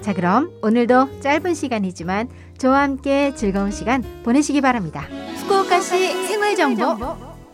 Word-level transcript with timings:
자, 0.00 0.12
그럼 0.12 0.52
오늘도 0.62 1.20
짧은 1.20 1.54
시간이지만 1.54 2.28
저와 2.58 2.82
함께 2.82 3.34
즐거운 3.34 3.70
시간 3.70 4.02
보내시기 4.24 4.60
바랍니다. 4.60 5.02
후쿠오카시 5.42 6.26
생활 6.28 6.54
정보. 6.54 6.96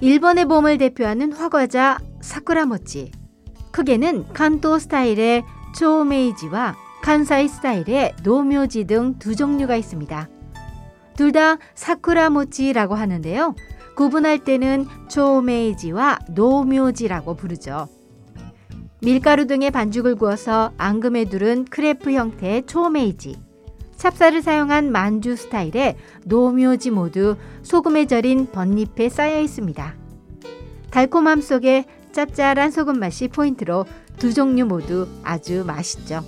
일본의 0.00 0.46
봄을 0.46 0.78
대표하는 0.78 1.32
화과자 1.32 1.98
사쿠라모치. 2.20 3.12
크게는 3.70 4.32
간토 4.34 4.78
스타일의 4.78 5.44
초메이지와 5.78 6.76
칸사이 7.02 7.48
스타일의 7.48 8.16
노묘지 8.22 8.84
등 8.84 9.18
두 9.18 9.34
종류가 9.34 9.76
있습니다. 9.76 10.28
둘 11.16 11.32
다 11.32 11.56
사쿠라모치라고 11.74 12.94
하는데요. 12.94 13.54
구분할 13.96 14.38
때는 14.38 14.86
초메이지와 15.08 16.18
노묘지라고 16.30 17.34
부르죠. 17.36 17.88
밀가루 19.02 19.48
등의 19.48 19.72
반죽을 19.72 20.14
구워서 20.14 20.72
앙금에 20.78 21.24
두른 21.24 21.64
크레프 21.64 22.12
형태의 22.12 22.66
초메이지, 22.66 23.36
찹쌀을 23.96 24.42
사용한 24.42 24.92
만주 24.92 25.34
스타일의 25.34 25.96
도묘지 26.24 26.92
모두 26.92 27.36
소금에 27.62 28.06
절인 28.06 28.52
벚잎에 28.52 29.08
싸여 29.08 29.40
있습니다. 29.40 29.96
달콤함 30.90 31.40
속에 31.40 31.84
짭짤한 32.12 32.70
소금 32.70 33.00
맛이 33.00 33.26
포인트로 33.26 33.86
두 34.18 34.32
종류 34.32 34.66
모두 34.66 35.08
아주 35.24 35.64
맛있죠. 35.66 36.24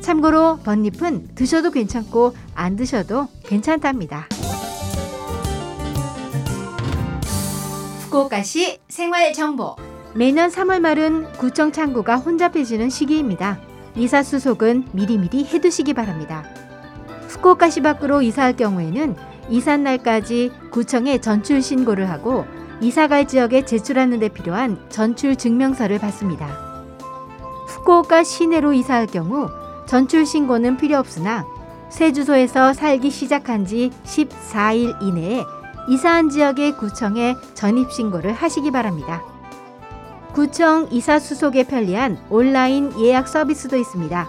참고로 0.00 0.58
벚잎은 0.64 1.34
드셔도 1.34 1.70
괜찮고 1.70 2.34
안 2.54 2.76
드셔도 2.76 3.28
괜찮답니다. 3.44 4.28
후쿠오카시 8.10 8.80
생활 8.88 9.32
정보. 9.32 9.76
매년 10.16 10.48
3월 10.48 10.80
말은 10.80 11.32
구청 11.32 11.72
창구가 11.72 12.16
혼잡해지는 12.16 12.88
시기입니다. 12.88 13.58
이사 13.96 14.22
수속은 14.22 14.86
미리미리 14.92 15.44
해두시기 15.44 15.92
바랍니다. 15.92 16.42
후쿠오카시 17.28 17.82
밖으로 17.82 18.22
이사할 18.22 18.56
경우에는 18.56 19.14
이삿 19.50 19.80
날까지 19.80 20.52
구청에 20.70 21.18
전출 21.20 21.60
신고를 21.60 22.08
하고 22.08 22.46
이사갈 22.80 23.28
지역에 23.28 23.66
제출하는 23.66 24.18
데 24.18 24.30
필요한 24.30 24.78
전출 24.88 25.36
증명서를 25.36 25.98
받습니다. 25.98 26.46
후쿠오카 27.66 28.24
시내로 28.24 28.72
이사할 28.72 29.08
경우 29.08 29.50
전출 29.86 30.24
신고는 30.24 30.78
필요 30.78 30.96
없으나 30.96 31.44
새 31.90 32.12
주소에서 32.14 32.72
살기 32.72 33.10
시작한 33.10 33.66
지 33.66 33.90
14일 34.04 35.02
이내에 35.02 35.44
이사한 35.90 36.30
지역의 36.30 36.78
구청에 36.78 37.36
전입 37.52 37.92
신고를 37.92 38.32
하시기 38.32 38.70
바랍니다. 38.70 39.35
구청 40.36 40.88
이사 40.90 41.18
수속에 41.18 41.64
편리한 41.64 42.18
온라인 42.28 42.92
예약 43.00 43.26
서비스도 43.26 43.78
있습니다. 43.78 44.28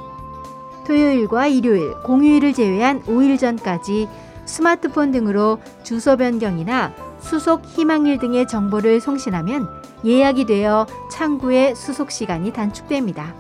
토요일과 0.88 1.48
일요일, 1.48 1.96
공휴일을 1.96 2.54
제외한 2.54 3.04
5일 3.04 3.38
전까지 3.38 4.08
스마트폰 4.46 5.12
등으로 5.12 5.60
주소 5.84 6.16
변경이나 6.16 6.94
수속 7.20 7.66
희망일 7.66 8.20
등의 8.20 8.48
정보를 8.48 9.02
송신하면 9.02 9.68
예약이 10.06 10.46
되어 10.46 10.88
창구의 11.12 11.76
수속 11.76 12.10
시간이 12.10 12.54
단축됩니다. 12.54 13.36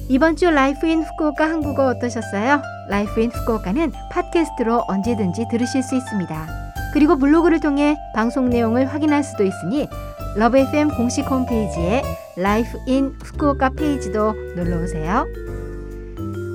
이번 0.07 0.37
주 0.37 0.49
Life 0.49 0.87
in 0.87 1.03
Fukuoka 1.03 1.43
한국어 1.43 1.87
어떠셨어요? 1.87 2.61
Life 2.87 3.19
in 3.19 3.31
Fukuoka는 3.31 3.91
팟캐스트로 4.11 4.85
언제든지 4.87 5.47
들으실 5.51 5.83
수 5.83 5.95
있습니다. 5.95 6.47
그리고 6.93 7.17
블로그를 7.17 7.59
통해 7.59 7.97
방송 8.15 8.49
내용을 8.49 8.85
확인할 8.85 9.25
수도 9.25 9.43
있으니 9.43 9.89
Love 10.37 10.57
FM 10.57 10.95
공식 10.95 11.29
홈페이지에 11.29 12.01
Life 12.37 12.77
in 12.87 13.13
Fukuoka 13.25 13.71
페이지도 13.71 14.31
놀러 14.55 14.81
오세요. 14.81 15.25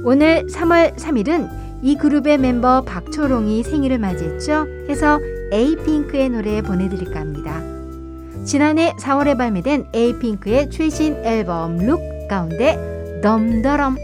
오늘 0.07 0.47
3월 0.47 0.97
3일은 0.97 1.51
이 1.83 1.97
그룹의 1.97 2.39
멤버 2.39 2.81
박초롱이 2.81 3.63
생일을 3.63 3.99
맞이했죠. 3.99 4.67
해서 4.89 5.21
에이핑크의 5.53 6.31
노래 6.31 6.63
보내드릴까 6.63 7.21
합니다. 7.21 7.61
지난해 8.45 8.93
4월에 9.01 9.37
발매된 9.37 9.89
에이핑크의 9.95 10.71
최신 10.71 11.17
앨범 11.25 11.79
룩 11.79 12.01
가운데 12.29 13.21
덤더럼 13.23 13.97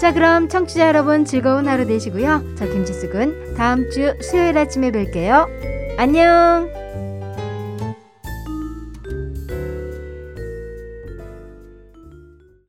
자 0.00 0.12
그럼 0.12 0.48
청취자 0.48 0.88
여러분 0.88 1.24
즐거운 1.24 1.66
하루 1.66 1.86
되시고요. 1.86 2.42
저 2.56 2.66
김지숙은 2.66 3.54
다음 3.54 3.88
주 3.90 4.14
수요일 4.20 4.58
아침에 4.58 4.90
뵐게요. 4.90 5.48
안녕 5.96 6.83